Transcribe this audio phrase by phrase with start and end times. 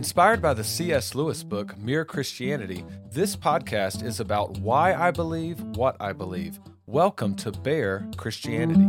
[0.00, 1.14] Inspired by the C.S.
[1.14, 6.58] Lewis book, Mere Christianity, this podcast is about why I believe what I believe.
[6.86, 8.88] Welcome to Bear Christianity.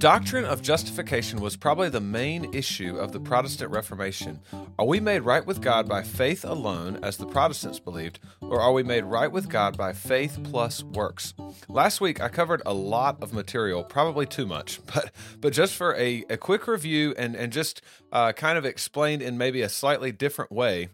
[0.00, 4.40] Doctrine of justification was probably the main issue of the Protestant Reformation.
[4.78, 8.72] Are we made right with God by faith alone, as the Protestants believed, or are
[8.72, 11.34] we made right with God by faith plus works?
[11.68, 15.94] Last week I covered a lot of material, probably too much, but but just for
[15.96, 20.12] a, a quick review and, and just uh, kind of explained in maybe a slightly
[20.12, 20.88] different way,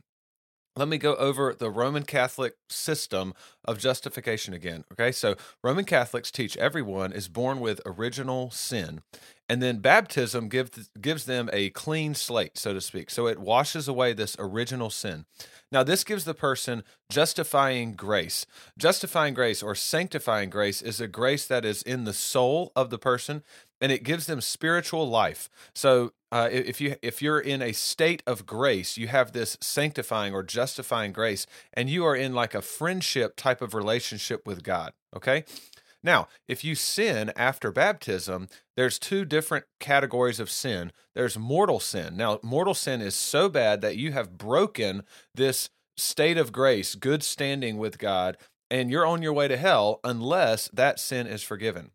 [0.76, 3.34] let me go over the Roman Catholic system
[3.64, 4.84] of justification again.
[4.92, 5.34] Okay, so
[5.64, 9.00] Roman Catholics teach everyone is born with original sin,
[9.48, 13.10] and then baptism gives gives them a clean slate, so to speak.
[13.10, 15.24] So it washes away this original sin.
[15.72, 18.46] Now, this gives the person justifying grace.
[18.78, 22.98] Justifying grace or sanctifying grace is a grace that is in the soul of the
[22.98, 23.42] person
[23.80, 25.48] and it gives them spiritual life.
[25.74, 30.34] So uh, if you if you're in a state of grace, you have this sanctifying
[30.34, 34.92] or justifying grace, and you are in like a friendship type of relationship with God.
[35.14, 35.44] Okay.
[36.02, 40.92] Now, if you sin after baptism, there's two different categories of sin.
[41.14, 42.16] There's mortal sin.
[42.16, 45.02] Now, mortal sin is so bad that you have broken
[45.34, 48.36] this state of grace, good standing with God,
[48.70, 51.90] and you're on your way to hell unless that sin is forgiven.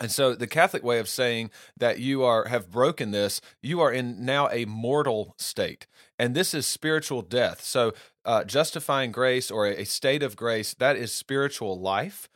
[0.00, 3.92] And so the Catholic way of saying that you are have broken this, you are
[3.92, 5.86] in now a mortal state.
[6.18, 7.62] And this is spiritual death.
[7.62, 7.92] So
[8.24, 12.28] uh, justifying grace or a state of grace, that is spiritual life.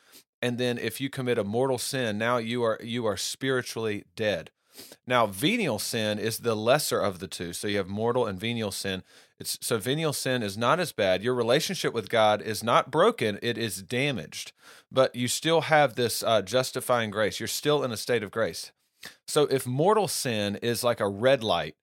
[0.43, 4.51] And then if you commit a mortal sin, now you are you are spiritually dead.
[5.07, 7.53] Now, venial sin is the lesser of the two.
[7.53, 9.03] So you have mortal and venial sin.
[9.41, 11.23] It's so venial sin is not as bad.
[11.23, 14.53] Your relationship with God is not broken; it is damaged,
[14.93, 17.41] but you still have this uh, justifying grace.
[17.41, 18.73] You're still in a state of grace.
[19.27, 21.75] So if mortal sin is like a red light,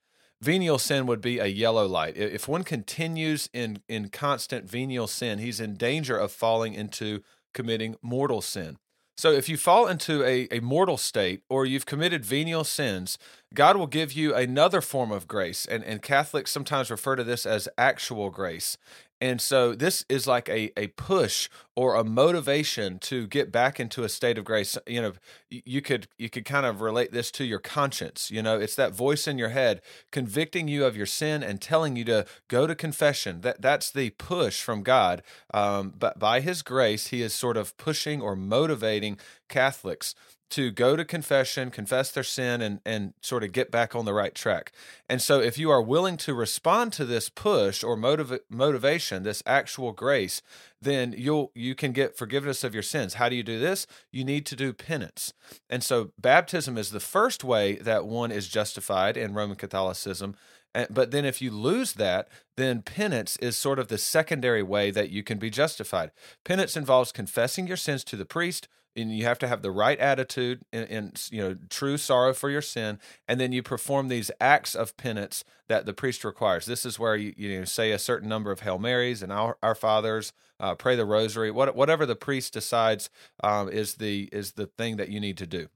[0.41, 2.17] venial sin would be a yellow light.
[2.17, 7.21] If one continues in in constant venial sin, he's in danger of falling into
[7.53, 8.77] committing mortal sin.
[9.17, 13.17] So if you fall into a, a mortal state or you've committed venial sins,
[13.54, 15.66] God will give you another form of grace.
[15.66, 18.77] And, and Catholics sometimes refer to this as actual grace.
[19.21, 24.04] And so this is like a, a push or a motivation to get back into
[24.04, 24.80] a state of grace.
[24.87, 25.14] You know,
[25.49, 28.32] you could you could kind of relate this to your conscience.
[28.32, 31.95] You know, it's that voice in your head convicting you of your sin and telling
[31.95, 33.42] you to go to confession.
[33.42, 35.21] That that's the push from God.
[35.53, 40.15] Um, but by His grace, He is sort of pushing or motivating Catholics
[40.52, 44.14] to go to confession, confess their sin, and and sort of get back on the
[44.14, 44.72] right track.
[45.10, 49.42] And so, if you are willing to respond to this push or motiv- motivation, this
[49.45, 50.42] actual grace,
[50.82, 53.16] then you'll you can get forgiveness of your sins.
[53.16, 53.88] How do you do this?
[54.12, 55.34] You need to do penance.
[55.70, 60.36] And so, baptism is the first way that one is justified in Roman Catholicism.
[60.89, 65.10] But then, if you lose that, then penance is sort of the secondary way that
[65.10, 66.12] you can be justified.
[66.45, 69.99] Penance involves confessing your sins to the priest and you have to have the right
[69.99, 74.31] attitude and, and, you know true sorrow for your sin and then you perform these
[74.39, 76.65] acts of penance that the priest requires.
[76.65, 79.57] This is where you, you know, say a certain number of hail marys and our,
[79.63, 81.49] our fathers uh, pray the rosary.
[81.49, 83.09] What, whatever the priest decides
[83.41, 85.69] um, is the is the thing that you need to do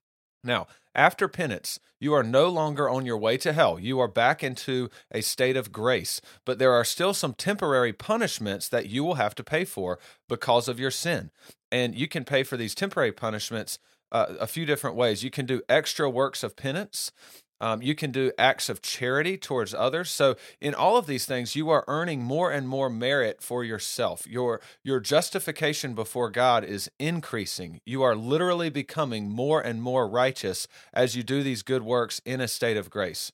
[0.45, 3.79] now, after penance, you are no longer on your way to hell.
[3.79, 8.69] You are back into a state of grace, but there are still some temporary punishments
[8.69, 11.31] that you will have to pay for because of your sin.
[11.71, 13.79] And you can pay for these temporary punishments
[14.11, 15.23] uh, a few different ways.
[15.23, 17.11] You can do extra works of penance.
[17.61, 20.09] Um, you can do acts of charity towards others.
[20.09, 24.27] So, in all of these things, you are earning more and more merit for yourself.
[24.27, 27.81] Your your justification before God is increasing.
[27.85, 32.41] You are literally becoming more and more righteous as you do these good works in
[32.41, 33.31] a state of grace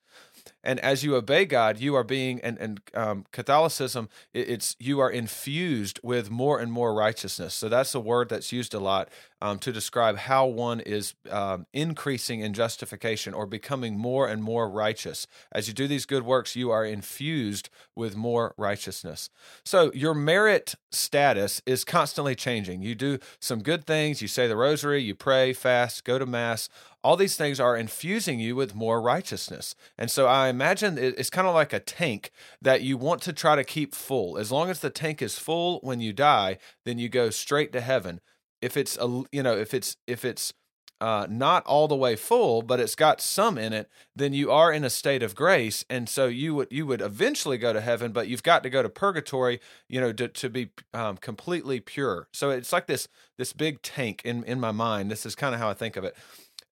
[0.64, 5.10] and as you obey God, you are being and and um, Catholicism it's you are
[5.10, 7.54] infused with more and more righteousness.
[7.54, 9.10] So that's a word that's used a lot
[9.42, 14.70] um, to describe how one is um, increasing in justification or becoming more and more
[14.70, 15.26] righteous.
[15.52, 19.30] As you do these good works, you are infused with more righteousness.
[19.66, 22.82] So your merit status is constantly changing.
[22.82, 24.22] You do some good things.
[24.22, 25.02] You say the Rosary.
[25.02, 26.70] You pray, fast, go to mass
[27.04, 29.76] all these things are infusing you with more righteousness.
[29.98, 32.32] And so I imagine it's kind of like a tank
[32.62, 34.38] that you want to try to keep full.
[34.38, 37.82] As long as the tank is full when you die, then you go straight to
[37.82, 38.22] heaven.
[38.62, 40.54] If it's a you know, if it's if it's
[41.02, 44.72] uh, not all the way full, but it's got some in it, then you are
[44.72, 48.12] in a state of grace, and so you would you would eventually go to heaven,
[48.12, 49.60] but you've got to go to purgatory,
[49.90, 52.28] you know, to to be um, completely pure.
[52.32, 53.08] So it's like this
[53.40, 55.10] this big tank in in my mind.
[55.10, 56.16] This is kind of how I think of it.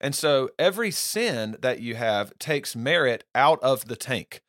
[0.00, 4.42] And so every sin that you have takes merit out of the tank.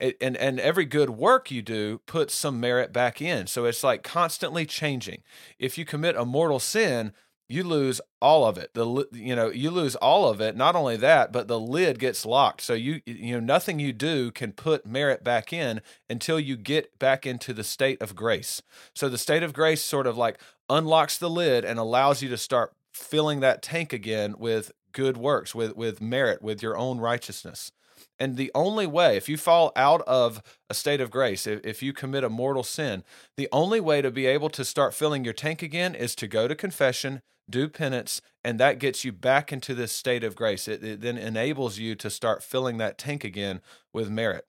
[0.00, 3.46] and and every good work you do puts some merit back in.
[3.46, 5.22] So it's like constantly changing.
[5.58, 7.12] If you commit a mortal sin,
[7.48, 8.74] you lose all of it.
[8.74, 10.56] The you know you lose all of it.
[10.56, 12.60] Not only that, but the lid gets locked.
[12.60, 15.80] So you you know nothing you do can put merit back in
[16.10, 18.62] until you get back into the state of grace.
[18.94, 22.36] So the state of grace sort of like unlocks the lid and allows you to
[22.36, 27.70] start filling that tank again with good works, with with merit, with your own righteousness.
[28.18, 31.82] And the only way, if you fall out of a state of grace, if, if
[31.82, 33.04] you commit a mortal sin,
[33.36, 36.48] the only way to be able to start filling your tank again is to go
[36.48, 40.66] to confession, do penance, and that gets you back into this state of grace.
[40.66, 43.60] It, it then enables you to start filling that tank again
[43.92, 44.46] with merit.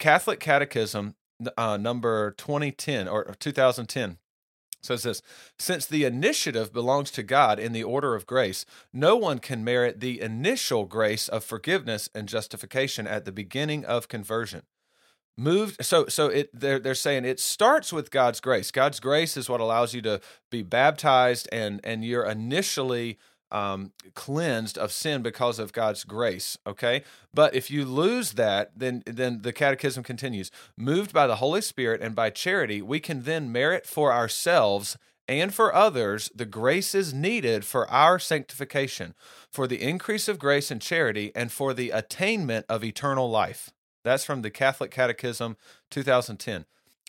[0.00, 1.14] Catholic Catechism
[1.56, 4.18] uh, number 2010 or 2010
[4.86, 5.22] says this
[5.58, 10.00] Since the initiative belongs to God in the order of grace, no one can merit
[10.00, 14.62] the initial grace of forgiveness and justification at the beginning of conversion
[15.36, 18.70] moved so so it they're they're saying it starts with God's grace.
[18.70, 23.18] God's grace is what allows you to be baptized and and you're initially
[23.50, 26.58] um, cleansed of sin because of God's grace.
[26.66, 27.02] Okay,
[27.32, 30.50] but if you lose that, then then the Catechism continues.
[30.76, 34.96] Moved by the Holy Spirit and by charity, we can then merit for ourselves
[35.28, 39.14] and for others the graces needed for our sanctification,
[39.50, 43.70] for the increase of grace and charity, and for the attainment of eternal life.
[44.04, 45.56] That's from the Catholic Catechism
[45.90, 46.66] 2010.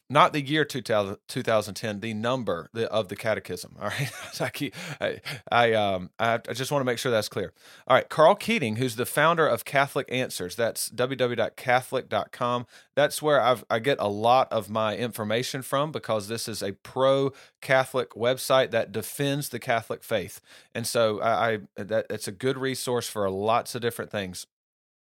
[0.10, 3.76] Not the year 2000, 2010, the number of the catechism.
[3.82, 4.10] All right.
[4.40, 5.20] I, keep, I,
[5.52, 7.52] I, um, I, just want to make sure that's clear.
[7.88, 8.08] All right.
[8.08, 12.68] Karl Keating, who's the founder of Catholic Answers, that's www.catholic.com.
[12.96, 16.72] That's where I've, I get a lot of my information from because this is a
[16.72, 20.40] pro Catholic website that defends the Catholic faith.
[20.74, 24.48] And so I, I that, it's a good resource for lots of different things.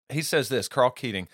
[0.08, 1.26] He says this, Karl Keating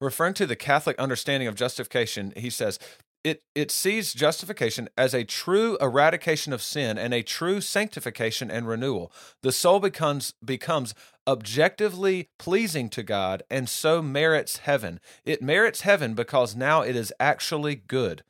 [0.00, 2.78] referring to the Catholic understanding of justification, he says,
[3.24, 8.68] it, it sees justification as a true eradication of sin and a true sanctification and
[8.68, 9.10] renewal.
[9.40, 10.94] The soul becomes becomes
[11.26, 15.00] objectively pleasing to God and so merits heaven.
[15.24, 18.22] It merits heaven because now it is actually good.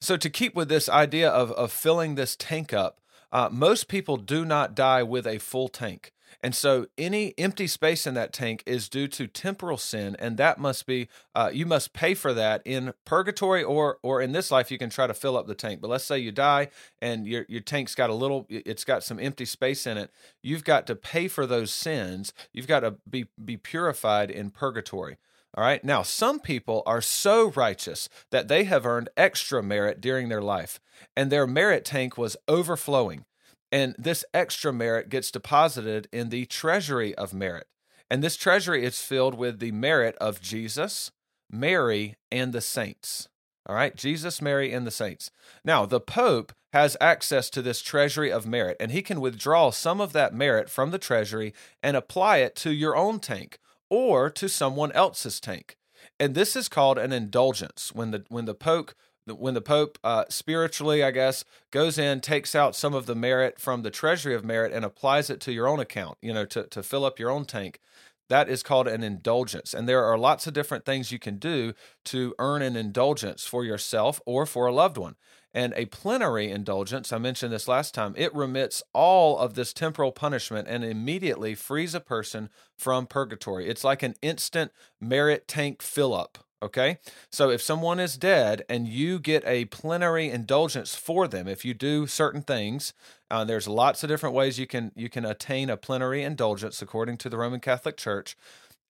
[0.00, 4.16] So to keep with this idea of, of filling this tank up, uh, most people
[4.16, 6.14] do not die with a full tank.
[6.42, 10.58] And so any empty space in that tank is due to temporal sin, and that
[10.58, 14.70] must be uh, you must pay for that in purgatory or or in this life
[14.70, 15.80] you can try to fill up the tank.
[15.80, 16.68] But let's say you die
[17.00, 20.10] and your your tank's got a little it's got some empty space in it.
[20.42, 22.32] You've got to pay for those sins.
[22.52, 25.18] You've got to be be purified in purgatory.
[25.54, 25.82] All right.
[25.82, 30.80] Now, some people are so righteous that they have earned extra merit during their life,
[31.16, 33.24] and their merit tank was overflowing.
[33.72, 37.66] And this extra merit gets deposited in the treasury of merit.
[38.10, 41.12] And this treasury is filled with the merit of Jesus,
[41.50, 43.28] Mary, and the saints.
[43.66, 45.30] All right, Jesus, Mary, and the saints.
[45.64, 50.00] Now, the Pope has access to this treasury of merit, and he can withdraw some
[50.00, 51.52] of that merit from the treasury
[51.82, 53.58] and apply it to your own tank
[53.88, 55.76] or to someone else's tank.
[56.18, 57.92] And this is called an indulgence.
[57.94, 58.92] When the when the Pope
[59.26, 63.60] when the Pope uh, spiritually, I guess, goes in, takes out some of the merit
[63.60, 66.64] from the treasury of merit and applies it to your own account, you know, to,
[66.64, 67.80] to fill up your own tank.
[68.28, 69.74] That is called an indulgence.
[69.74, 71.74] And there are lots of different things you can do
[72.06, 75.16] to earn an indulgence for yourself or for a loved one.
[75.52, 80.12] And a plenary indulgence, I mentioned this last time, it remits all of this temporal
[80.12, 83.68] punishment and immediately frees a person from purgatory.
[83.68, 86.98] It's like an instant merit tank fill up Okay.
[87.32, 91.72] So if someone is dead and you get a plenary indulgence for them, if you
[91.72, 92.92] do certain things,
[93.30, 97.16] uh, there's lots of different ways you can you can attain a plenary indulgence according
[97.18, 98.36] to the Roman Catholic Church.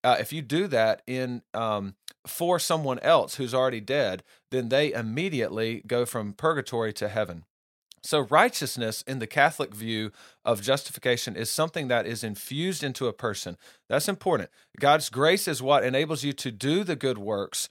[0.03, 1.95] Uh, if you do that in um,
[2.27, 7.45] for someone else who's already dead, then they immediately go from purgatory to heaven.
[8.03, 10.11] So, righteousness in the Catholic view
[10.43, 13.57] of justification is something that is infused into a person.
[13.89, 14.49] That's important.
[14.79, 17.69] God's grace is what enables you to do the good works,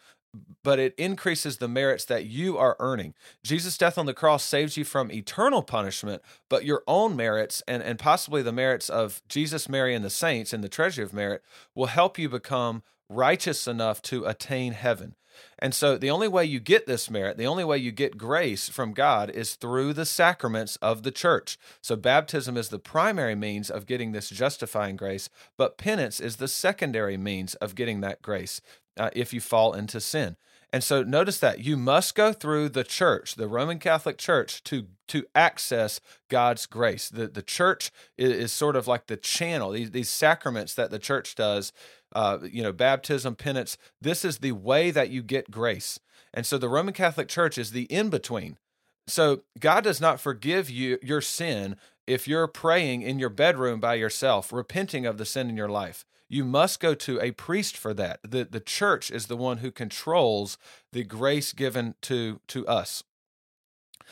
[0.62, 3.14] but it increases the merits that you are earning.
[3.42, 7.82] Jesus' death on the cross saves you from eternal punishment, but your own merits and,
[7.82, 11.42] and possibly the merits of Jesus, Mary, and the saints in the treasury of merit
[11.74, 15.16] will help you become righteous enough to attain heaven.
[15.58, 18.68] And so the only way you get this merit, the only way you get grace
[18.68, 21.58] from God is through the sacraments of the church.
[21.82, 26.48] So baptism is the primary means of getting this justifying grace, but penance is the
[26.48, 28.60] secondary means of getting that grace
[28.98, 30.36] uh, if you fall into sin.
[30.72, 34.86] And so notice that you must go through the church, the Roman Catholic Church, to
[35.08, 37.08] to access God's grace.
[37.08, 39.72] The the church is, is sort of like the channel.
[39.72, 41.72] These these sacraments that the church does,
[42.14, 43.76] uh, you know, baptism, penance.
[44.00, 46.00] This is the way that you get grace.
[46.32, 48.58] And so the Roman Catholic Church is the in between.
[49.06, 51.76] So God does not forgive you your sin
[52.06, 56.04] if you're praying in your bedroom by yourself, repenting of the sin in your life
[56.30, 58.20] you must go to a priest for that.
[58.22, 60.56] The, the church is the one who controls
[60.92, 63.02] the grace given to, to us.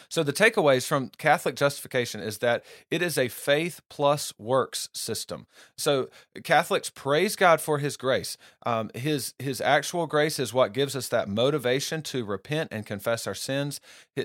[0.08, 5.46] So the takeaways from Catholic justification is that it is a faith plus works system.
[5.76, 6.08] So
[6.44, 8.36] Catholics praise God for His grace.
[8.64, 13.26] Um, his His actual grace is what gives us that motivation to repent and confess
[13.26, 13.80] our sins.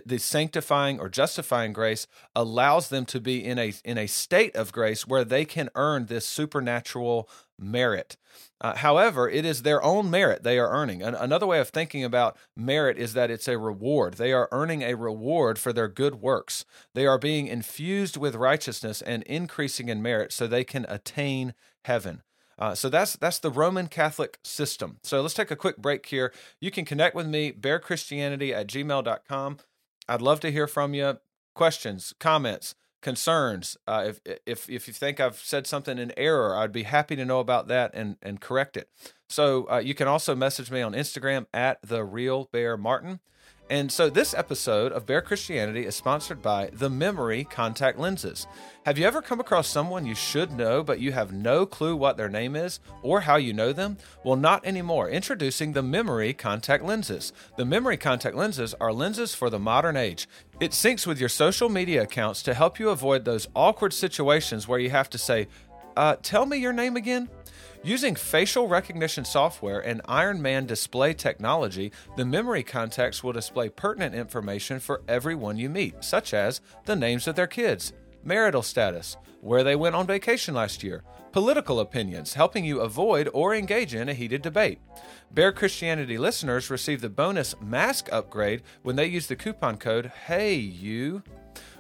[0.06, 4.72] The sanctifying or justifying grace allows them to be in a in a state of
[4.72, 8.18] grace where they can earn this supernatural merit.
[8.64, 11.04] Uh, however, it is their own merit they are earning.
[11.04, 14.14] An- another way of thinking about merit is that it's a reward.
[14.14, 16.64] They are earning a reward for their good works.
[16.94, 21.54] They are being infused with righteousness and increasing in merit so they can attain
[21.84, 22.24] heaven.
[22.58, 25.00] Uh, so that's that's the Roman Catholic system.
[25.04, 26.32] So let's take a quick break here.
[26.62, 29.58] You can connect with me, bearchristianity at gmail.com.
[30.08, 31.18] I'd love to hear from you.
[31.56, 33.78] Questions, comments, concerns.
[33.88, 37.26] Uh, if if if you think I've said something in error, I'd be happy to
[37.26, 38.90] know about that and and correct it.
[39.30, 43.20] So uh, you can also message me on Instagram at the real Bear Martin.
[43.70, 48.46] And so this episode of Bear Christianity is sponsored by the Memory Contact Lenses.
[48.86, 52.18] Have you ever come across someone you should know, but you have no clue what
[52.18, 53.98] their name is or how you know them?
[54.24, 55.10] Well, not anymore.
[55.10, 57.32] Introducing the Memory Contact Lenses.
[57.58, 60.28] The Memory Contact Lenses are lenses for the modern age.
[60.60, 64.80] It syncs with your social media accounts to help you avoid those awkward situations where
[64.80, 65.48] you have to say,
[65.96, 67.30] uh, Tell me your name again?
[67.86, 74.16] Using facial recognition software and Iron Man display technology, the memory contacts will display pertinent
[74.16, 77.92] information for everyone you meet, such as the names of their kids,
[78.24, 83.54] marital status, where they went on vacation last year, political opinions, helping you avoid or
[83.54, 84.80] engage in a heated debate.
[85.32, 91.22] Bear Christianity listeners receive the bonus mask upgrade when they use the coupon code HEYYOU.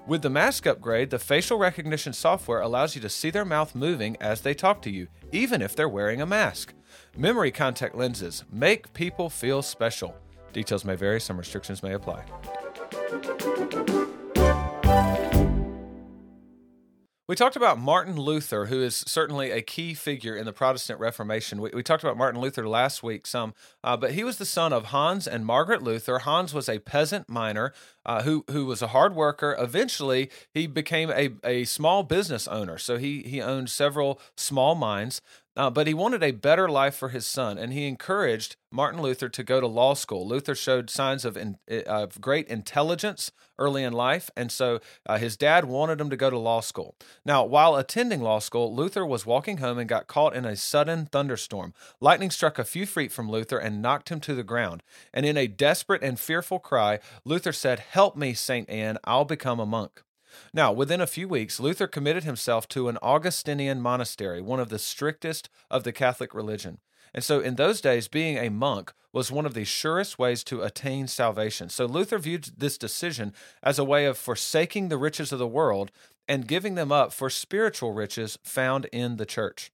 [0.05, 4.17] With the mask upgrade, the facial recognition software allows you to see their mouth moving
[4.19, 6.73] as they talk to you, even if they're wearing a mask.
[7.17, 10.13] Memory contact lenses make people feel special.
[10.51, 12.25] Details may vary, some restrictions may apply.
[17.25, 21.61] We talked about Martin Luther, who is certainly a key figure in the Protestant Reformation.
[21.61, 24.73] We, we talked about Martin Luther last week some, uh, but he was the son
[24.73, 26.19] of Hans and Margaret Luther.
[26.19, 27.71] Hans was a peasant miner
[28.05, 29.55] uh, who who was a hard worker.
[29.57, 32.77] Eventually, he became a, a small business owner.
[32.77, 35.21] So he he owned several small mines.
[35.55, 39.29] Uh, but he wanted a better life for his son, and he encouraged Martin Luther
[39.29, 40.27] to go to law school.
[40.27, 45.37] Luther showed signs of, in, of great intelligence early in life, and so uh, his
[45.37, 46.95] dad wanted him to go to law school.
[47.23, 51.05] Now, while attending law school, Luther was walking home and got caught in a sudden
[51.05, 51.75] thunderstorm.
[52.01, 54.81] Lightning struck a few feet from Luther and knocked him to the ground.
[55.13, 58.67] And in a desperate and fearful cry, Luther said, Help me, St.
[58.69, 60.01] Anne, I'll become a monk.
[60.53, 64.79] Now, within a few weeks, Luther committed himself to an Augustinian monastery, one of the
[64.79, 66.79] strictest of the Catholic religion.
[67.13, 70.63] And so, in those days, being a monk was one of the surest ways to
[70.63, 71.69] attain salvation.
[71.69, 75.91] So, Luther viewed this decision as a way of forsaking the riches of the world
[76.27, 79.71] and giving them up for spiritual riches found in the church.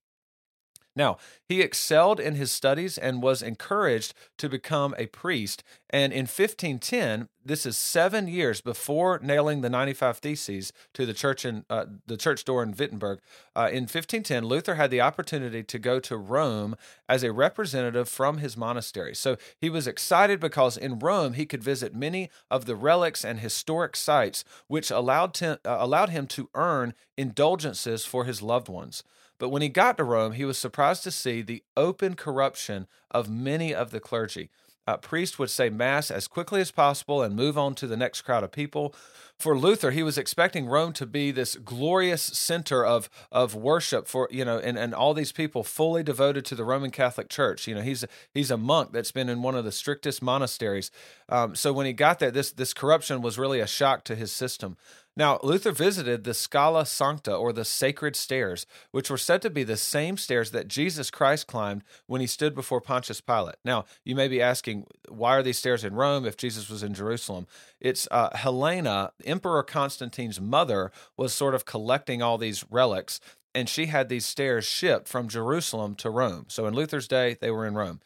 [0.96, 5.62] Now, he excelled in his studies and was encouraged to become a priest.
[5.88, 11.44] And in 1510, this is seven years before nailing the 95 Theses to the church
[11.44, 13.20] in uh, the church door in Wittenberg.
[13.54, 16.76] Uh, in 1510, Luther had the opportunity to go to Rome
[17.08, 19.14] as a representative from his monastery.
[19.14, 23.38] So he was excited because in Rome he could visit many of the relics and
[23.38, 29.04] historic sites, which allowed, to, uh, allowed him to earn indulgences for his loved ones.
[29.40, 33.28] But when he got to Rome, he was surprised to see the open corruption of
[33.28, 34.50] many of the clergy.
[34.86, 38.22] A priest would say Mass as quickly as possible and move on to the next
[38.22, 38.94] crowd of people.
[39.38, 44.28] For Luther, he was expecting Rome to be this glorious center of, of worship for,
[44.30, 47.66] you know, and, and all these people fully devoted to the Roman Catholic Church.
[47.66, 48.04] You know, he's,
[48.34, 50.90] he's a monk that's been in one of the strictest monasteries.
[51.28, 54.32] Um, so when he got there, this, this corruption was really a shock to his
[54.32, 54.76] system.
[55.16, 59.64] Now, Luther visited the Scala Sancta, or the sacred stairs, which were said to be
[59.64, 63.56] the same stairs that Jesus Christ climbed when he stood before Pontius Pilate.
[63.64, 66.94] Now, you may be asking, why are these stairs in Rome if Jesus was in
[66.94, 67.46] Jerusalem?
[67.80, 73.20] It's uh, Helena, Emperor Constantine's mother, was sort of collecting all these relics,
[73.52, 76.46] and she had these stairs shipped from Jerusalem to Rome.
[76.48, 78.00] So in Luther's day, they were in Rome.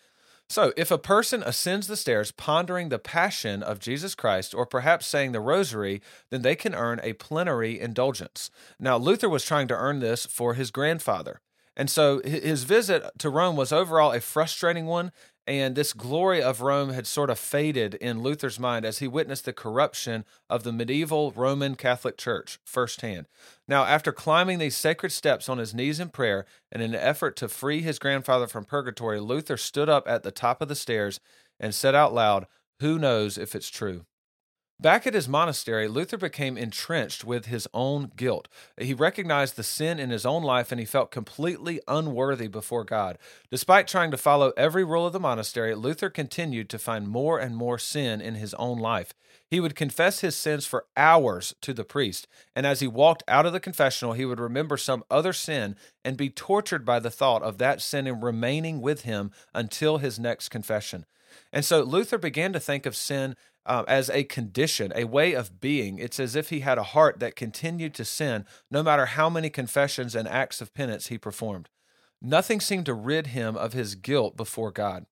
[0.49, 5.07] So, if a person ascends the stairs pondering the passion of Jesus Christ, or perhaps
[5.07, 8.51] saying the rosary, then they can earn a plenary indulgence.
[8.79, 11.41] Now, Luther was trying to earn this for his grandfather.
[11.77, 15.11] And so his visit to Rome was overall a frustrating one,
[15.47, 19.45] and this glory of Rome had sort of faded in Luther's mind as he witnessed
[19.45, 23.27] the corruption of the medieval Roman Catholic Church firsthand.
[23.69, 27.37] Now, after climbing these sacred steps on his knees in prayer and in an effort
[27.37, 31.21] to free his grandfather from purgatory, Luther stood up at the top of the stairs
[31.61, 32.47] and said out loud,
[32.81, 34.07] Who knows if it's true?
[34.81, 38.49] Back at his monastery, Luther became entrenched with his own guilt.
[38.77, 43.17] He recognized the sin in his own life and he felt completely unworthy before God.
[43.53, 47.57] Despite trying to follow every rule of the monastery, Luther continued to find more and
[47.57, 49.15] more sin in his own life.
[49.49, 52.27] He would confess his sins for hours to the priest,
[52.57, 56.17] and as he walked out of the confessional, he would remember some other sin and
[56.17, 61.07] be tortured by the thought of that sin remaining with him until his next confession.
[61.53, 63.37] And so Luther began to think of sin
[63.67, 65.99] uh, as a condition, a way of being.
[65.99, 69.51] It's as if he had a heart that continued to sin no matter how many
[69.51, 71.69] confessions and acts of penance he performed.
[72.21, 75.07] Nothing seemed to rid him of his guilt before God.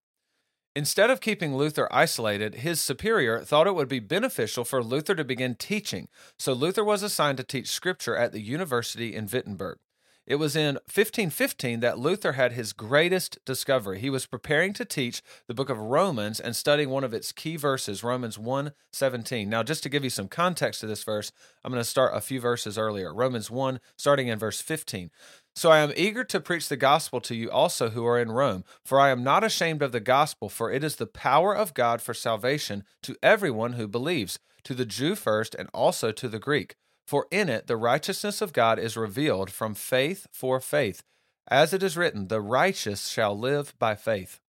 [0.74, 5.24] Instead of keeping Luther isolated, his superior thought it would be beneficial for Luther to
[5.24, 9.78] begin teaching, so Luther was assigned to teach scripture at the university in Wittenberg.
[10.24, 13.98] It was in 1515 that Luther had his greatest discovery.
[13.98, 17.56] He was preparing to teach the book of Romans and studying one of its key
[17.56, 19.48] verses, Romans 1:17.
[19.48, 21.32] Now, just to give you some context to this verse,
[21.64, 23.12] I'm going to start a few verses earlier.
[23.12, 25.10] Romans 1 starting in verse 15.
[25.56, 28.64] So I am eager to preach the gospel to you also who are in Rome,
[28.84, 32.00] for I am not ashamed of the gospel, for it is the power of God
[32.00, 36.76] for salvation to everyone who believes, to the Jew first and also to the Greek.
[37.12, 41.02] For in it the righteousness of God is revealed from faith for faith.
[41.46, 44.40] As it is written, the righteous shall live by faith.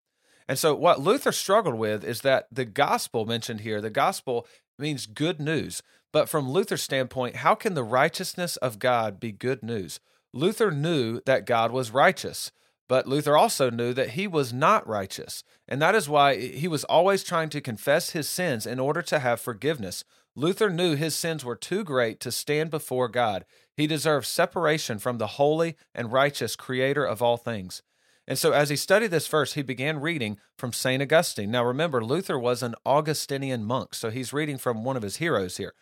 [0.48, 4.48] And so, what Luther struggled with is that the gospel mentioned here, the gospel
[4.80, 5.84] means good news.
[6.14, 10.00] But from Luther's standpoint, how can the righteousness of God be good news?
[10.32, 12.54] Luther knew that God was righteous,
[12.88, 15.44] but Luther also knew that he was not righteous.
[15.68, 19.20] And that is why he was always trying to confess his sins in order to
[19.20, 20.04] have forgiveness.
[20.36, 23.46] Luther knew his sins were too great to stand before God.
[23.78, 27.82] He deserved separation from the holy and righteous creator of all things.
[28.28, 31.02] And so as he studied this verse, he began reading from St.
[31.02, 31.52] Augustine.
[31.52, 35.58] Now remember, Luther was an Augustinian monk, so he's reading from one of his heroes
[35.58, 35.74] here.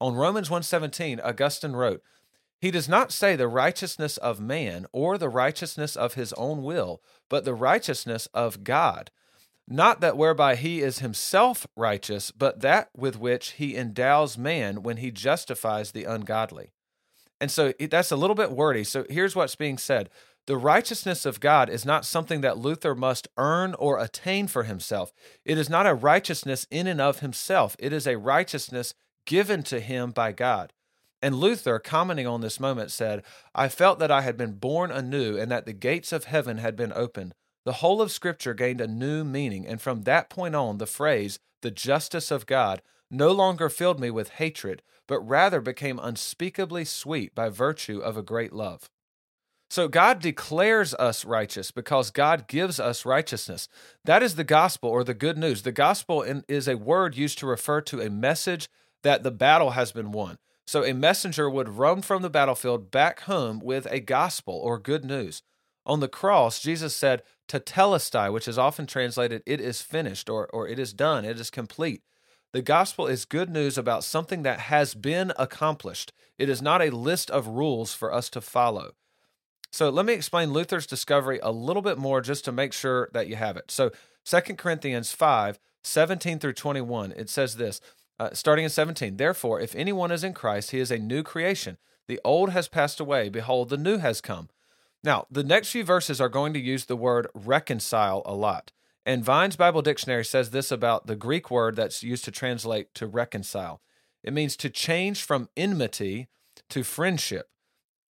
[0.00, 2.02] On Romans 1:17, Augustine wrote,
[2.64, 7.02] he does not say the righteousness of man or the righteousness of his own will,
[7.28, 9.10] but the righteousness of God
[9.66, 14.98] not that whereby he is himself righteous, but that with which he endows man when
[14.98, 16.72] he justifies the ungodly.
[17.40, 18.84] And so that's a little bit wordy.
[18.84, 20.10] So here's what's being said
[20.46, 25.12] The righteousness of God is not something that Luther must earn or attain for himself.
[25.44, 28.94] It is not a righteousness in and of himself, it is a righteousness
[29.26, 30.73] given to him by God.
[31.24, 33.22] And Luther, commenting on this moment, said,
[33.54, 36.76] I felt that I had been born anew and that the gates of heaven had
[36.76, 37.32] been opened.
[37.64, 41.38] The whole of Scripture gained a new meaning, and from that point on, the phrase,
[41.62, 47.34] the justice of God, no longer filled me with hatred, but rather became unspeakably sweet
[47.34, 48.90] by virtue of a great love.
[49.70, 53.66] So God declares us righteous because God gives us righteousness.
[54.04, 55.62] That is the gospel or the good news.
[55.62, 58.68] The gospel is a word used to refer to a message
[59.02, 60.36] that the battle has been won.
[60.66, 65.04] So a messenger would roam from the battlefield back home with a gospel or good
[65.04, 65.42] news.
[65.86, 70.66] On the cross, Jesus said, tetelestai, which is often translated, it is finished or, or
[70.66, 72.02] it is done, it is complete.
[72.52, 76.12] The gospel is good news about something that has been accomplished.
[76.38, 78.92] It is not a list of rules for us to follow.
[79.72, 83.26] So let me explain Luther's discovery a little bit more just to make sure that
[83.26, 83.72] you have it.
[83.72, 83.90] So
[84.24, 87.80] 2 Corinthians 5 17 through 21, it says this,
[88.18, 91.78] uh, starting in 17, Therefore, if anyone is in Christ, he is a new creation.
[92.06, 93.28] The old has passed away.
[93.28, 94.48] Behold, the new has come.
[95.02, 98.72] Now, the next few verses are going to use the word reconcile a lot.
[99.06, 103.06] And Vine's Bible Dictionary says this about the Greek word that's used to translate to
[103.06, 103.82] reconcile
[104.24, 106.28] it means to change from enmity
[106.70, 107.50] to friendship.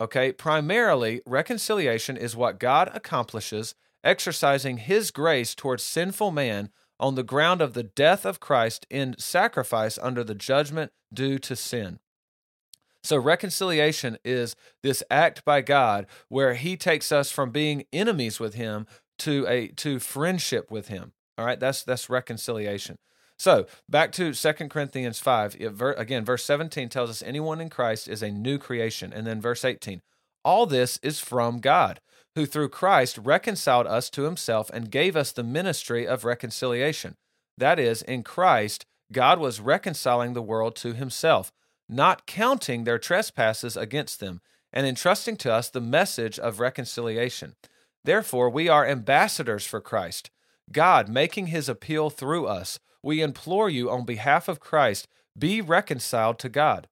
[0.01, 7.23] Okay, primarily, reconciliation is what God accomplishes, exercising his grace towards sinful man on the
[7.23, 11.99] ground of the death of Christ in sacrifice under the judgment due to sin.
[13.03, 18.55] So reconciliation is this act by God where he takes us from being enemies with
[18.55, 18.87] him
[19.19, 21.13] to a to friendship with him.
[21.37, 22.99] All right, that's that's reconciliation.
[23.37, 25.57] So, back to Second Corinthians 5,
[25.99, 29.13] again, verse 17 tells us anyone in Christ is a new creation.
[29.13, 30.03] And then verse 18,
[30.45, 32.01] all this is from God,
[32.35, 37.17] who through Christ reconciled us to himself and gave us the ministry of reconciliation.
[37.57, 41.53] That is, in Christ, God was reconciling the world to himself,
[41.89, 44.41] not counting their trespasses against them,
[44.73, 47.55] and entrusting to us the message of reconciliation.
[48.03, 50.31] Therefore, we are ambassadors for Christ,
[50.73, 52.81] God making his appeal through us.
[53.03, 55.07] We implore you on behalf of Christ,
[55.39, 56.89] be reconciled to God.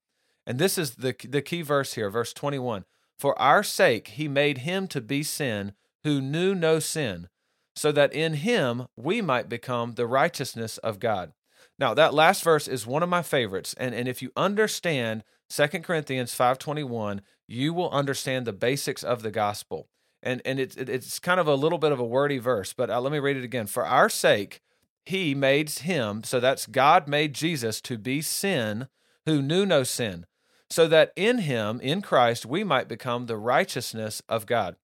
[0.47, 2.85] And this is the, the key verse here, verse 21.
[3.23, 7.29] For our sake he made him to be sin who knew no sin,
[7.77, 11.33] so that in him we might become the righteousness of God.
[11.79, 13.77] Now, that last verse is one of my favorites.
[13.79, 19.31] And, and if you understand 2 Corinthians 5.21, you will understand the basics of the
[19.31, 19.87] gospel.
[20.21, 23.01] And, and it's, it's kind of a little bit of a wordy verse, but uh,
[23.01, 23.69] let me read it again.
[23.69, 24.63] For our sake,
[25.07, 28.89] he made him, so that's God made Jesus to be sin
[29.27, 30.27] who knew no sin,
[30.73, 34.77] so that in him, in Christ, we might become the righteousness of God.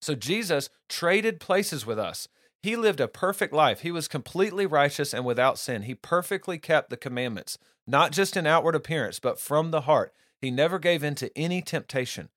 [0.00, 2.28] So Jesus traded places with us.
[2.62, 3.80] He lived a perfect life.
[3.80, 5.82] He was completely righteous and without sin.
[5.82, 10.14] He perfectly kept the commandments, not just in outward appearance, but from the heart.
[10.40, 12.28] He never gave in to any temptation.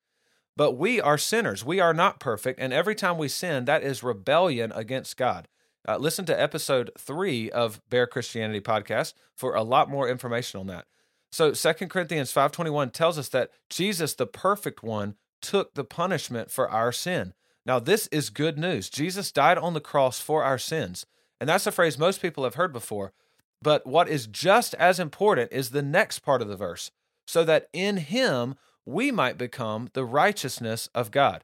[0.57, 1.63] But we are sinners.
[1.63, 2.59] We are not perfect.
[2.59, 5.47] And every time we sin, that is rebellion against God.
[5.87, 10.65] Uh, listen to episode three of Bear Christianity podcast for a lot more information on
[10.67, 10.85] that.
[11.31, 16.69] So Second Corinthians 5:21 tells us that Jesus the perfect one took the punishment for
[16.69, 17.33] our sin.
[17.65, 18.89] Now this is good news.
[18.89, 21.05] Jesus died on the cross for our sins.
[21.39, 23.13] And that's a phrase most people have heard before.
[23.61, 26.91] But what is just as important is the next part of the verse,
[27.25, 31.43] so that in him we might become the righteousness of God.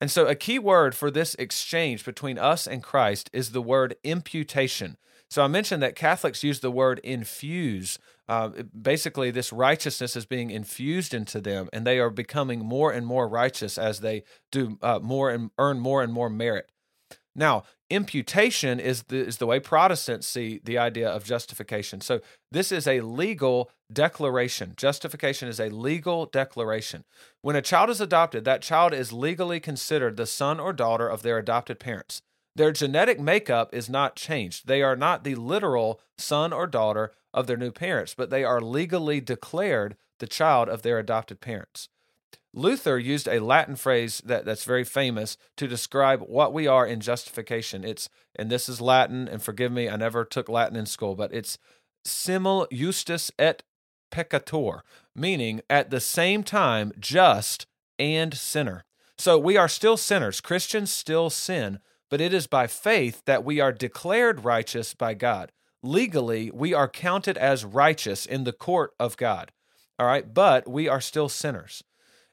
[0.00, 3.96] And so, a key word for this exchange between us and Christ is the word
[4.04, 4.96] imputation.
[5.28, 7.98] So, I mentioned that Catholics use the word infuse.
[8.28, 13.06] Uh, basically, this righteousness is being infused into them, and they are becoming more and
[13.06, 16.70] more righteous as they do uh, more and earn more and more merit.
[17.34, 22.00] Now, imputation is the, is the way Protestants see the idea of justification.
[22.00, 24.74] So, this is a legal declaration.
[24.76, 27.04] Justification is a legal declaration.
[27.40, 31.22] When a child is adopted, that child is legally considered the son or daughter of
[31.22, 32.22] their adopted parents.
[32.56, 34.66] Their genetic makeup is not changed.
[34.66, 38.60] They are not the literal son or daughter of their new parents, but they are
[38.60, 41.88] legally declared the child of their adopted parents.
[42.54, 47.00] Luther used a Latin phrase that, that's very famous to describe what we are in
[47.00, 47.84] justification.
[47.84, 51.32] It's, and this is Latin, and forgive me, I never took Latin in school, but
[51.32, 51.58] it's
[52.04, 53.62] simul justus et
[54.10, 54.80] peccator,
[55.14, 57.66] meaning at the same time just
[57.98, 58.84] and sinner.
[59.18, 60.40] So we are still sinners.
[60.40, 65.52] Christians still sin, but it is by faith that we are declared righteous by God.
[65.82, 69.52] Legally, we are counted as righteous in the court of God.
[69.98, 71.82] All right, but we are still sinners.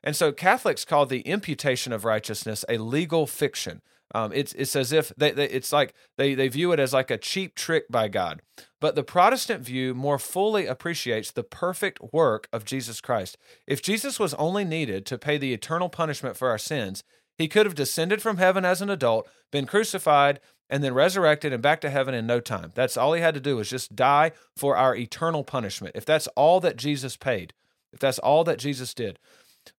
[0.03, 3.81] And so Catholics call the imputation of righteousness a legal fiction.
[4.13, 7.09] Um, it's it's as if they, they, it's like they they view it as like
[7.09, 8.41] a cheap trick by God.
[8.79, 13.35] But the Protestant view more fully appreciates the perfect work of Jesus Christ.
[13.65, 17.03] If Jesus was only needed to pay the eternal punishment for our sins,
[17.35, 21.61] he could have descended from heaven as an adult, been crucified, and then resurrected and
[21.61, 22.71] back to heaven in no time.
[22.75, 25.95] That's all he had to do was just die for our eternal punishment.
[25.95, 27.53] If that's all that Jesus paid,
[27.93, 29.19] if that's all that Jesus did.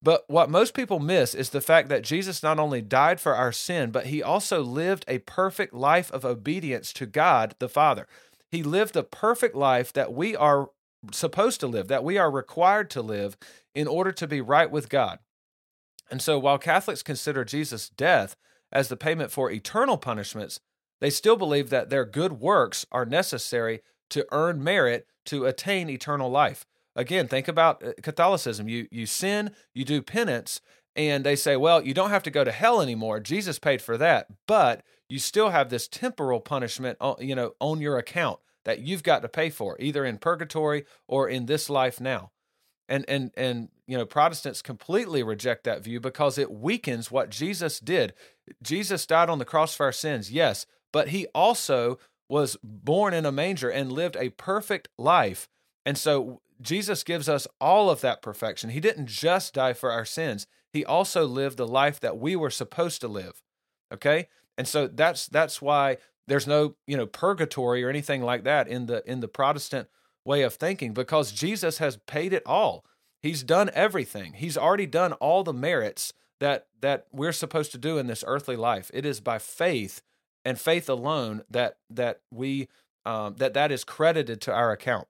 [0.03, 3.53] But what most people miss is the fact that Jesus not only died for our
[3.53, 8.07] sin, but he also lived a perfect life of obedience to God the Father.
[8.51, 10.71] He lived the perfect life that we are
[11.13, 13.37] supposed to live, that we are required to live
[13.75, 15.19] in order to be right with God.
[16.11, 18.37] And so while Catholics consider Jesus' death
[18.73, 20.61] as the payment for eternal punishments,
[21.01, 23.81] they still believe that their good works are necessary
[24.11, 26.67] to earn merit to attain eternal life.
[26.95, 28.69] Again, think about uh, Catholicism.
[28.69, 30.61] You you sin, you do penance,
[30.95, 33.21] and they say, well, you don't have to go to hell anymore.
[33.21, 37.99] Jesus paid for that, but you still have this temporal punishment, you know, on your
[37.99, 42.31] account that you've got to pay for, either in purgatory or in this life now.
[42.89, 47.79] And and and you know, Protestants completely reject that view because it weakens what Jesus
[47.79, 48.15] did.
[48.63, 53.27] Jesus died on the cross for our sins, yes, but he also was born in
[53.27, 55.47] a manger and lived a perfect life.
[55.85, 58.71] And so Jesus gives us all of that perfection.
[58.71, 60.47] He didn't just die for our sins.
[60.73, 63.43] He also lived the life that we were supposed to live.
[63.93, 64.29] Okay?
[64.57, 68.87] And so that's that's why there's no, you know, purgatory or anything like that in
[68.87, 69.89] the in the Protestant
[70.25, 72.87] way of thinking because Jesus has paid it all.
[73.23, 74.33] He's done everything.
[74.33, 78.57] He's already done all the merits that that we're supposed to do in this earthly
[78.57, 78.91] life.
[78.95, 80.01] It is by faith
[80.47, 82.69] and faith alone that that we
[83.05, 85.09] um, that that is credited to our account.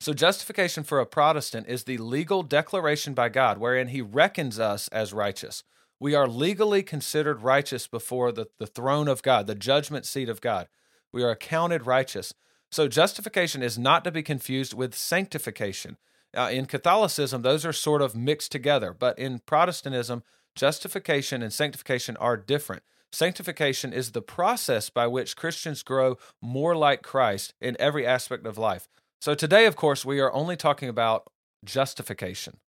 [0.00, 4.86] So, justification for a Protestant is the legal declaration by God wherein he reckons us
[4.88, 5.64] as righteous.
[5.98, 10.40] We are legally considered righteous before the, the throne of God, the judgment seat of
[10.40, 10.68] God.
[11.10, 12.32] We are accounted righteous.
[12.70, 15.96] So justification is not to be confused with sanctification.
[16.36, 20.22] Uh, in Catholicism, those are sort of mixed together, but in Protestantism,
[20.54, 22.82] justification and sanctification are different.
[23.12, 28.58] Sanctification is the process by which Christians grow more like Christ in every aspect of
[28.58, 28.88] life.
[29.20, 31.26] So today, of course, we are only talking about
[31.64, 32.58] justification.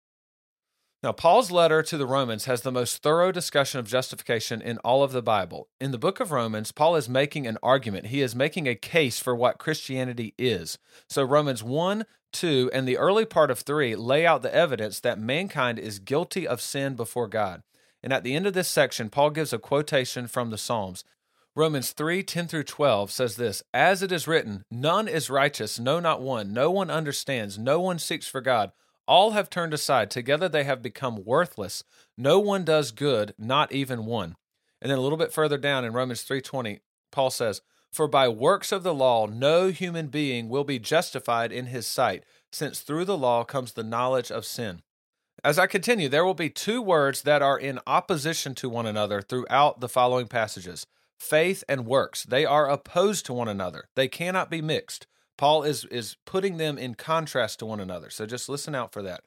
[1.02, 5.02] Now, Paul's letter to the Romans has the most thorough discussion of justification in all
[5.02, 5.68] of the Bible.
[5.80, 8.08] In the book of Romans, Paul is making an argument.
[8.08, 10.76] He is making a case for what Christianity is.
[11.08, 15.18] So, Romans 1, 2, and the early part of 3 lay out the evidence that
[15.18, 17.62] mankind is guilty of sin before God.
[18.02, 21.04] And at the end of this section, Paul gives a quotation from the Psalms.
[21.56, 25.98] Romans 3 10 through 12 says this As it is written, none is righteous, no,
[25.98, 26.52] not one.
[26.52, 28.72] No one understands, no one seeks for God.
[29.06, 30.10] All have turned aside.
[30.10, 31.82] Together they have become worthless.
[32.16, 34.36] No one does good, not even one.
[34.80, 37.60] And then a little bit further down in Romans 3:20, Paul says,
[37.92, 42.24] "For by works of the law no human being will be justified in his sight,
[42.52, 44.82] since through the law comes the knowledge of sin."
[45.42, 49.22] As I continue, there will be two words that are in opposition to one another
[49.22, 50.86] throughout the following passages.
[51.18, 52.24] Faith and works.
[52.24, 53.88] They are opposed to one another.
[53.94, 55.06] They cannot be mixed.
[55.38, 58.10] Paul is is putting them in contrast to one another.
[58.10, 59.22] So just listen out for that.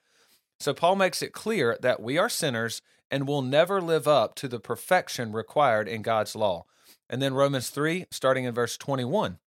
[0.60, 4.48] So Paul makes it clear that we are sinners and will never live up to
[4.48, 6.66] the perfection required in God's law.
[7.10, 9.40] And then Romans 3 starting in verse 21.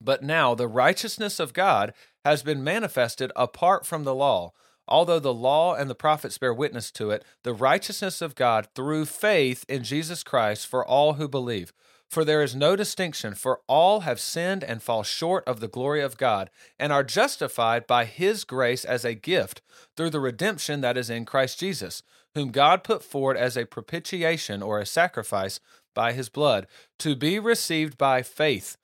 [0.00, 1.92] But now the righteousness of God
[2.24, 4.52] has been manifested apart from the law.
[4.90, 9.04] Although the law and the prophets bear witness to it, the righteousness of God through
[9.06, 11.72] faith in Jesus Christ for all who believe.
[12.08, 16.00] For there is no distinction, for all have sinned and fall short of the glory
[16.00, 19.62] of God, and are justified by his grace as a gift
[19.96, 22.02] through the redemption that is in Christ Jesus,
[22.34, 25.60] whom God put forward as a propitiation or a sacrifice
[25.94, 26.66] by his blood,
[26.98, 28.76] to be received by faith.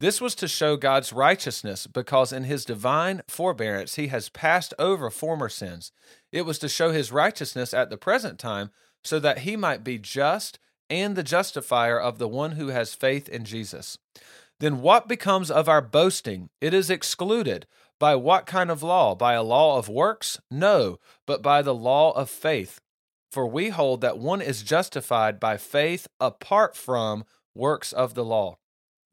[0.00, 5.10] This was to show God's righteousness, because in his divine forbearance he has passed over
[5.10, 5.92] former sins.
[6.32, 8.70] It was to show his righteousness at the present time,
[9.04, 10.58] so that he might be just
[10.88, 13.98] and the justifier of the one who has faith in Jesus.
[14.58, 16.48] Then what becomes of our boasting?
[16.60, 17.66] It is excluded.
[17.98, 19.14] By what kind of law?
[19.14, 20.40] By a law of works?
[20.50, 22.80] No, but by the law of faith.
[23.30, 28.56] For we hold that one is justified by faith apart from works of the law.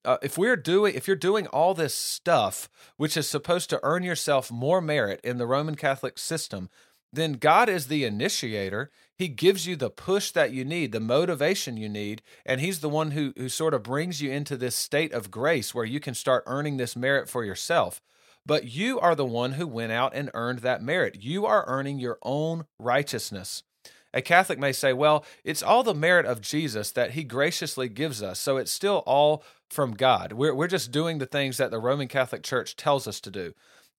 [0.08, 4.04] Uh, if we're doing if you're doing all this stuff which is supposed to earn
[4.04, 6.70] yourself more merit in the Roman Catholic system,
[7.12, 8.90] then God is the initiator.
[9.18, 12.88] He gives you the push that you need, the motivation you need, and He's the
[12.88, 16.14] one who, who sort of brings you into this state of grace where you can
[16.14, 18.02] start earning this merit for yourself.
[18.46, 21.18] But you are the one who went out and earned that merit.
[21.22, 23.64] You are earning your own righteousness.
[24.14, 28.24] A Catholic may say, well, it's all the merit of Jesus that he graciously gives
[28.24, 28.40] us.
[28.40, 30.34] So it's still all from God.
[30.34, 33.54] We're, we're just doing the things that the Roman Catholic Church tells us to do.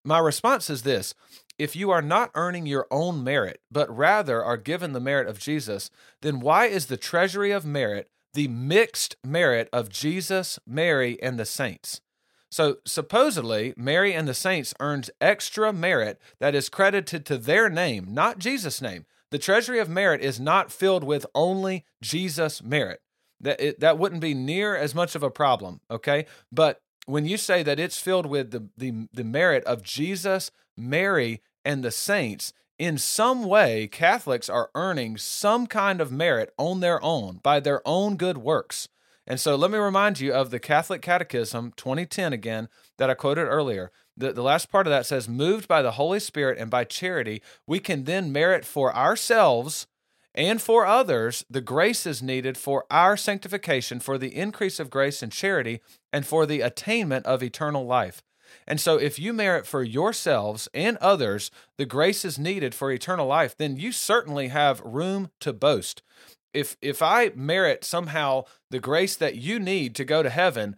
[0.05, 1.15] My response is this
[1.59, 5.41] if you are not earning your own merit, but rather are given the merit of
[5.41, 5.91] Jesus,
[6.23, 11.45] then why is the treasury of merit the mixed merit of Jesus, Mary, and the
[11.45, 12.01] saints?
[12.51, 18.07] So supposedly, Mary and the saints earned extra merit that is credited to their name,
[18.09, 19.05] not Jesus' name.
[19.31, 23.03] The treasury of merit is not filled with only Jesus' merit.
[23.41, 26.27] That it, that wouldn't be near as much of a problem, okay?
[26.51, 31.41] But when you say that it's filled with the, the, the merit of Jesus, Mary,
[31.65, 37.03] and the saints, in some way, Catholics are earning some kind of merit on their
[37.03, 38.89] own by their own good works.
[39.27, 43.47] And so let me remind you of the Catholic Catechism 2010 again that I quoted
[43.47, 43.91] earlier.
[44.17, 47.43] The, the last part of that says, Moved by the Holy Spirit and by charity,
[47.67, 49.87] we can then merit for ourselves
[50.39, 55.21] and for others the grace is needed for our sanctification, for the increase of grace
[55.21, 55.81] and charity,
[56.13, 58.23] and for the attainment of eternal life.
[58.67, 63.27] And so, if you merit for yourselves and others the grace is needed for eternal
[63.27, 66.03] life, then you certainly have room to boast.
[66.55, 70.77] If if I merit somehow the grace that you need to go to heaven,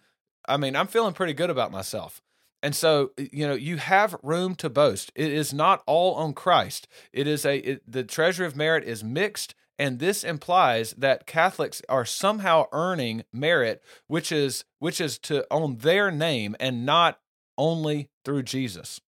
[0.48, 2.22] I mean, I'm feeling pretty good about myself.
[2.62, 5.10] And so, you know, you have room to boast.
[5.14, 6.86] It is not all on Christ.
[7.12, 11.80] It is a it, the treasure of merit is mixed and this implies that Catholics
[11.88, 17.18] are somehow earning merit which is which is to own their name and not
[17.56, 19.00] only through Jesus.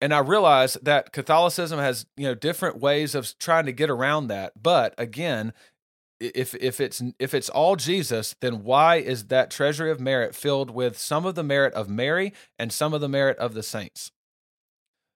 [0.00, 4.28] And I realize that Catholicism has, you know, different ways of trying to get around
[4.28, 4.60] that.
[4.60, 5.52] But again,
[6.20, 10.70] if if it's if it's all Jesus, then why is that treasury of merit filled
[10.70, 14.12] with some of the merit of Mary and some of the merit of the saints?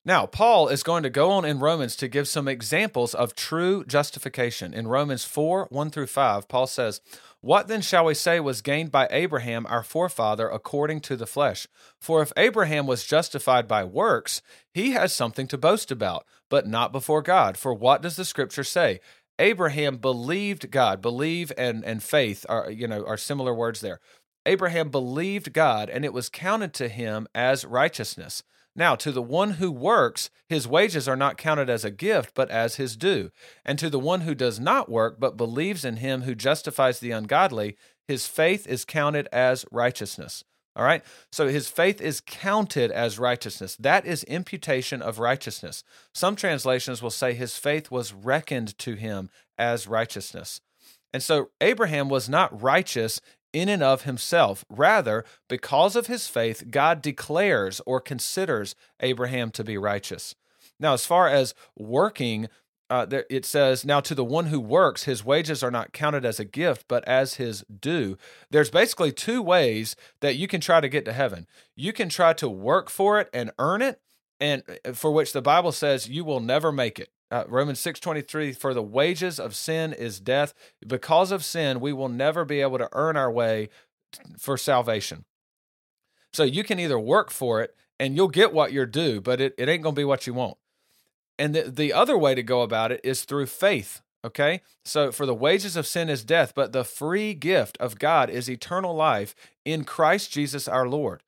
[0.04, 3.84] Now, Paul is going to go on in Romans to give some examples of true
[3.84, 4.74] justification.
[4.74, 7.00] In Romans 4 1 through 5, Paul says,
[7.40, 11.68] What then shall we say was gained by Abraham, our forefather, according to the flesh?
[12.00, 14.42] For if Abraham was justified by works,
[14.74, 17.56] he has something to boast about, but not before God.
[17.56, 18.98] For what does the scripture say?
[19.38, 21.00] Abraham believed God.
[21.00, 24.00] Believe and, and faith are, you know, are similar words there.
[24.44, 28.42] Abraham believed God, and it was counted to him as righteousness.
[28.74, 32.50] Now, to the one who works, his wages are not counted as a gift, but
[32.50, 33.30] as his due.
[33.64, 37.10] And to the one who does not work, but believes in him who justifies the
[37.10, 37.76] ungodly,
[38.08, 40.42] his faith is counted as righteousness.
[40.74, 41.04] All right?
[41.30, 43.76] So his faith is counted as righteousness.
[43.76, 45.84] That is imputation of righteousness.
[46.14, 50.60] Some translations will say his faith was reckoned to him as righteousness.
[51.12, 53.20] And so Abraham was not righteous
[53.52, 54.64] in and of himself.
[54.70, 60.34] Rather, because of his faith, God declares or considers Abraham to be righteous.
[60.80, 62.48] Now, as far as working,
[62.92, 66.26] uh, there, it says, Now to the one who works, his wages are not counted
[66.26, 68.18] as a gift, but as his due.
[68.50, 71.46] There's basically two ways that you can try to get to heaven.
[71.74, 74.02] You can try to work for it and earn it,
[74.38, 77.08] and uh, for which the Bible says you will never make it.
[77.30, 80.52] Uh, Romans 6:23 for the wages of sin is death.
[80.86, 83.70] Because of sin, we will never be able to earn our way
[84.36, 85.24] for salvation.
[86.34, 89.54] So you can either work for it and you'll get what you're due, but it,
[89.56, 90.58] it ain't going to be what you want.
[91.38, 94.02] And the, the other way to go about it is through faith.
[94.24, 94.60] Okay.
[94.84, 98.48] So for the wages of sin is death, but the free gift of God is
[98.48, 101.22] eternal life in Christ Jesus our Lord.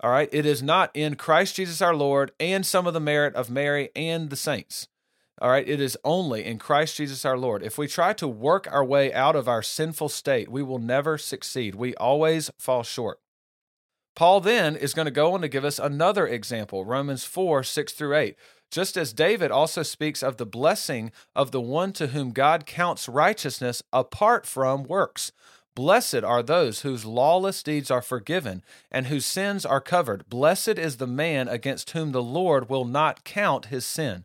[0.00, 0.28] All right.
[0.32, 3.90] It is not in Christ Jesus our Lord and some of the merit of Mary
[3.94, 4.88] and the saints.
[5.38, 7.62] All right, it is only in Christ Jesus our Lord.
[7.62, 11.18] If we try to work our way out of our sinful state, we will never
[11.18, 11.74] succeed.
[11.74, 13.20] We always fall short.
[14.14, 17.92] Paul then is going to go on to give us another example, Romans 4 6
[17.92, 18.36] through 8.
[18.70, 23.08] Just as David also speaks of the blessing of the one to whom God counts
[23.08, 25.32] righteousness apart from works.
[25.74, 30.28] Blessed are those whose lawless deeds are forgiven and whose sins are covered.
[30.28, 34.24] Blessed is the man against whom the Lord will not count his sin.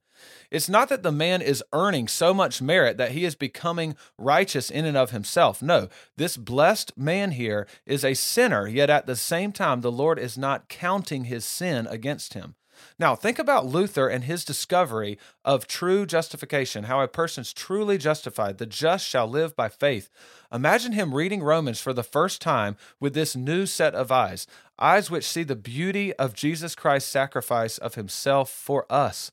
[0.50, 4.70] It's not that the man is earning so much merit that he is becoming righteous
[4.70, 5.62] in and of himself.
[5.62, 10.20] No, this blessed man here is a sinner, yet at the same time, the Lord
[10.20, 12.56] is not counting his sin against him.
[13.00, 18.58] Now, think about Luther and his discovery of true justification, how a person's truly justified.
[18.58, 20.10] The just shall live by faith.
[20.52, 24.48] Imagine him reading Romans for the first time with this new set of eyes,
[24.80, 29.32] eyes which see the beauty of Jesus Christ's sacrifice of himself for us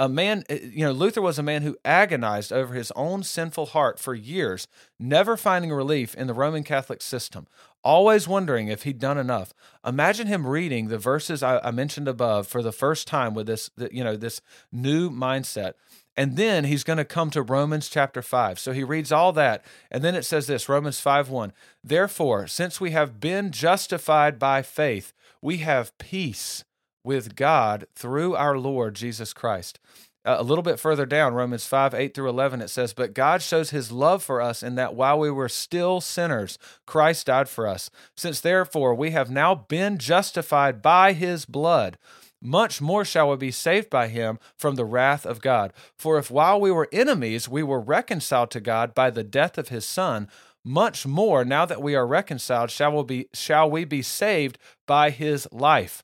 [0.00, 3.66] a man, eh, you know, Luther was a man who agonized over his own sinful
[3.66, 4.66] heart for years,
[4.98, 7.46] never finding relief in the Roman Catholic system,
[7.84, 9.52] always wondering if he'd done enough.
[9.86, 13.70] Imagine him reading the verses I, I mentioned above for the first time with this,
[13.92, 14.40] you know, this
[14.72, 15.74] new mindset.
[16.16, 18.58] And then he's going to come to Romans chapter 5.
[18.58, 19.64] So he reads all that.
[19.90, 21.52] And then it says this Romans 5 1.
[21.84, 26.64] Therefore, since we have been justified by faith, we have peace
[27.04, 29.78] with God through our Lord Jesus Christ.
[30.22, 33.40] Uh, a little bit further down, Romans 5 8 through 11, it says, But God
[33.40, 37.66] shows his love for us in that while we were still sinners, Christ died for
[37.66, 37.90] us.
[38.16, 41.96] Since therefore we have now been justified by his blood,
[42.42, 45.72] much more shall we be saved by him from the wrath of God.
[45.96, 49.68] For if while we were enemies, we were reconciled to God by the death of
[49.68, 50.28] his Son,
[50.62, 55.08] much more now that we are reconciled shall we be, shall we be saved by
[55.08, 56.02] his life.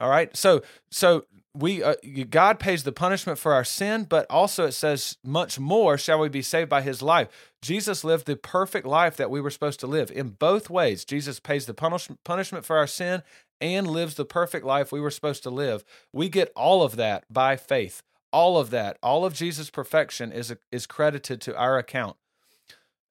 [0.00, 0.34] All right.
[0.36, 1.24] So so
[1.54, 1.94] we uh,
[2.30, 6.28] God pays the punishment for our sin, but also it says much more shall we
[6.28, 7.28] be saved by his life.
[7.60, 11.04] Jesus lived the perfect life that we were supposed to live in both ways.
[11.04, 13.22] Jesus pays the punish- punishment for our sin
[13.60, 15.84] and lives the perfect life we were supposed to live.
[16.12, 18.02] We get all of that by faith.
[18.32, 22.16] All of that, all of Jesus' perfection is is credited to our account.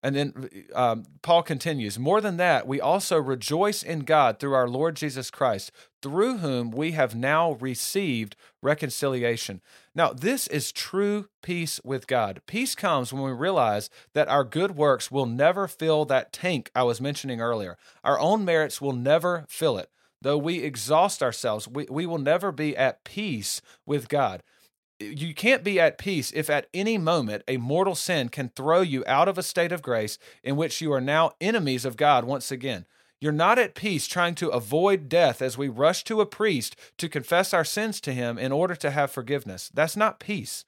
[0.04, 4.68] And then um, Paul continues, More than that, we also rejoice in God through our
[4.68, 9.62] Lord Jesus Christ, through whom we have now received reconciliation.
[9.94, 12.42] Now, this is true peace with God.
[12.48, 16.84] Peace comes when we realize that our good works will never fill that tank I
[16.84, 17.78] was mentioning earlier.
[18.04, 19.90] Our own merits will never fill it.
[20.20, 24.42] Though we exhaust ourselves, we, we will never be at peace with God
[25.02, 29.04] you can't be at peace if at any moment a mortal sin can throw you
[29.08, 32.52] out of a state of grace in which you are now enemies of God once
[32.52, 32.86] again.
[33.20, 37.10] You're not at peace trying to avoid death as we rush to a priest to
[37.10, 39.70] confess our sins to him in order to have forgiveness.
[39.74, 40.66] That's not peace.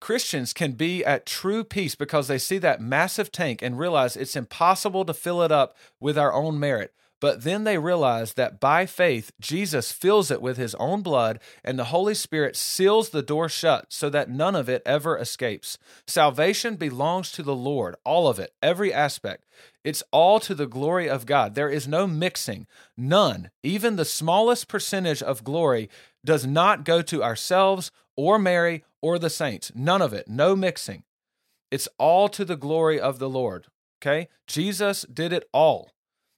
[0.00, 4.34] Christians can be at true peace because they see that massive tank and realize it's
[4.34, 6.92] impossible to fill it up with our own merit.
[7.20, 11.78] But then they realize that by faith, Jesus fills it with his own blood, and
[11.78, 15.78] the Holy Spirit seals the door shut so that none of it ever escapes.
[16.06, 19.44] Salvation belongs to the Lord, all of it, every aspect.
[19.84, 21.54] It's all to the glory of God.
[21.54, 22.66] There is no mixing,
[22.96, 23.50] none.
[23.62, 25.90] Even the smallest percentage of glory
[26.24, 29.72] does not go to ourselves or Mary or the saints.
[29.74, 31.04] None of it, no mixing.
[31.70, 33.66] It's all to the glory of the Lord.
[34.02, 34.28] Okay?
[34.46, 35.90] Jesus did it all.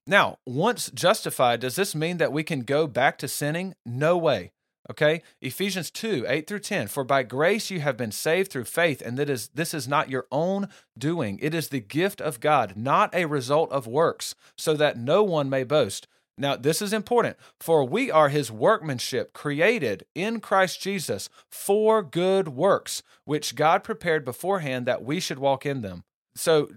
[0.06, 3.74] Now, once justified, does this mean that we can go back to sinning?
[3.86, 4.52] No way.
[4.90, 5.22] Okay?
[5.40, 6.88] Ephesians 2, 8 through 10.
[6.88, 10.10] For by grace you have been saved through faith, and that is this is not
[10.10, 11.38] your own doing.
[11.40, 15.48] It is the gift of God, not a result of works, so that no one
[15.48, 16.08] may boast.
[16.36, 17.36] Now, this is important.
[17.60, 24.24] For we are his workmanship, created in Christ Jesus for good works, which God prepared
[24.24, 26.04] beforehand that we should walk in them.
[26.34, 26.68] So,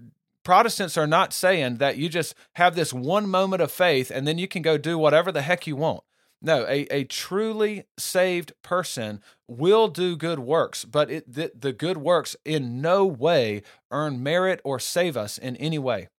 [0.46, 4.38] Protestants are not saying that you just have this one moment of faith and then
[4.38, 6.04] you can go do whatever the heck you want.
[6.40, 11.96] No, a, a truly saved person will do good works, but it, the, the good
[11.96, 16.10] works in no way earn merit or save us in any way.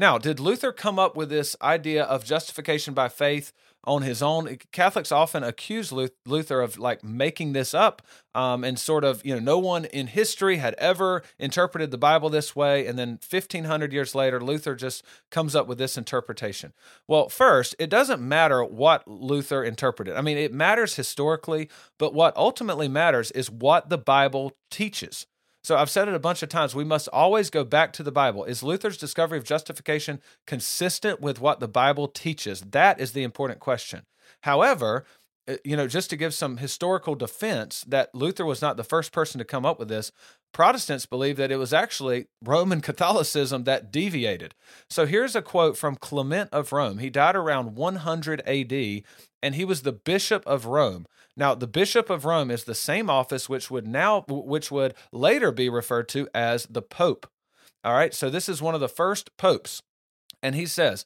[0.00, 3.52] Now, did Luther come up with this idea of justification by faith
[3.84, 4.56] on his own?
[4.72, 8.00] Catholics often accuse Luther of like making this up
[8.34, 12.30] um, and sort of, you know, no one in history had ever interpreted the Bible
[12.30, 12.86] this way.
[12.86, 16.72] And then 1500 years later, Luther just comes up with this interpretation.
[17.06, 20.16] Well, first, it doesn't matter what Luther interpreted.
[20.16, 25.26] I mean, it matters historically, but what ultimately matters is what the Bible teaches.
[25.62, 26.74] So I've said it a bunch of times.
[26.74, 28.44] We must always go back to the Bible.
[28.44, 32.62] Is Luther's discovery of justification consistent with what the Bible teaches?
[32.62, 34.06] That is the important question.
[34.42, 35.04] However,
[35.48, 39.12] uh, you know, just to give some historical defense that Luther was not the first
[39.12, 40.12] person to come up with this,
[40.52, 44.54] Protestants believe that it was actually Roman Catholicism that deviated.
[44.88, 46.98] So here's a quote from Clement of Rome.
[46.98, 49.02] He died around 100 AD,
[49.42, 51.06] and he was the bishop of Rome.
[51.36, 55.52] Now, the bishop of Rome is the same office which would now which would later
[55.52, 57.26] be referred to as the pope.
[57.82, 58.12] All right?
[58.12, 59.82] So this is one of the first popes.
[60.42, 61.04] And he says,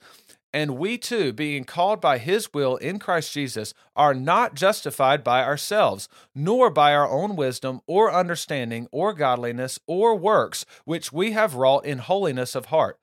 [0.55, 5.43] and we too, being called by his will in Christ Jesus, are not justified by
[5.43, 11.57] ourselves, nor by our own wisdom, or understanding, or godliness, or works, which we have
[11.57, 13.01] wrought in holiness of heart,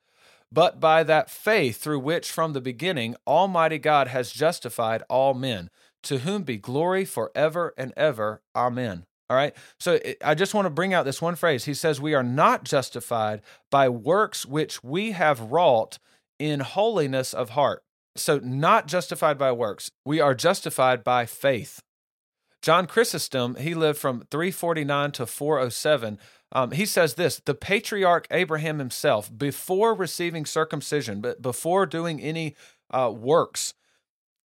[0.50, 5.68] but by that faith through which from the beginning Almighty God has justified all men,
[6.04, 8.40] to whom be glory forever and ever.
[8.56, 9.04] Amen.
[9.28, 9.54] All right.
[9.78, 11.64] So I just want to bring out this one phrase.
[11.64, 15.98] He says, We are not justified by works which we have wrought
[16.42, 17.84] in holiness of heart.
[18.16, 19.90] So, not justified by works.
[20.04, 21.80] We are justified by faith.
[22.60, 26.18] John Chrysostom, he lived from 349 to 407.
[26.50, 32.56] Um, he says this the patriarch Abraham himself, before receiving circumcision, but before doing any
[32.90, 33.74] uh, works,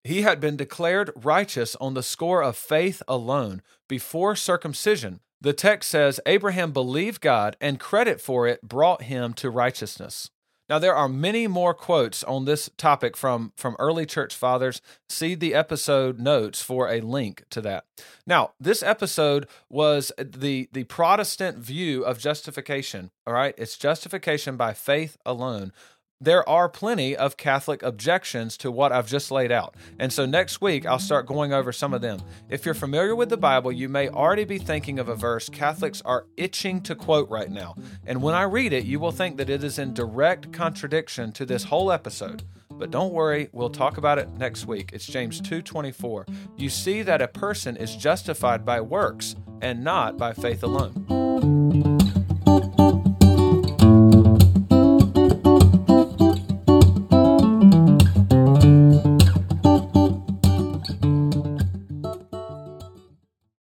[0.04, 5.20] he had been declared righteous on the score of faith alone before circumcision.
[5.40, 10.30] The text says Abraham believed God, and credit for it brought him to righteousness.
[10.68, 14.80] Now there are many more quotes on this topic from from early church fathers.
[15.08, 17.84] See the episode notes for a link to that.
[18.26, 23.54] Now, this episode was the the Protestant view of justification, all right?
[23.56, 25.72] It's justification by faith alone
[26.20, 29.74] there are plenty of Catholic objections to what I've just laid out.
[29.98, 32.22] And so next week, I'll start going over some of them.
[32.48, 36.00] If you're familiar with the Bible, you may already be thinking of a verse Catholics
[36.04, 37.74] are itching to quote right now.
[38.06, 41.44] And when I read it, you will think that it is in direct contradiction to
[41.44, 42.44] this whole episode.
[42.70, 44.90] But don't worry, we'll talk about it next week.
[44.92, 46.26] It's James 2:24.
[46.56, 51.85] You see that a person is justified by works and not by faith alone.